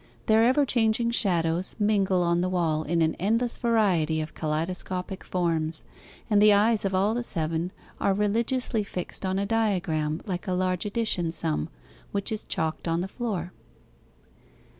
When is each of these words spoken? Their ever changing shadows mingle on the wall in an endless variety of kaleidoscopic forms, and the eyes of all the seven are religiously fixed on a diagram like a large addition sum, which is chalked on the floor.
Their 0.25 0.43
ever 0.45 0.65
changing 0.65 1.11
shadows 1.11 1.75
mingle 1.77 2.23
on 2.23 2.41
the 2.41 2.49
wall 2.49 2.81
in 2.81 3.03
an 3.03 3.13
endless 3.19 3.59
variety 3.59 4.19
of 4.19 4.33
kaleidoscopic 4.33 5.23
forms, 5.23 5.83
and 6.27 6.41
the 6.41 6.53
eyes 6.53 6.85
of 6.85 6.95
all 6.95 7.13
the 7.13 7.21
seven 7.21 7.71
are 7.99 8.15
religiously 8.15 8.83
fixed 8.83 9.27
on 9.27 9.37
a 9.37 9.45
diagram 9.45 10.19
like 10.25 10.47
a 10.47 10.53
large 10.53 10.87
addition 10.87 11.31
sum, 11.31 11.69
which 12.11 12.31
is 12.31 12.43
chalked 12.43 12.87
on 12.87 13.01
the 13.01 13.07
floor. 13.07 13.53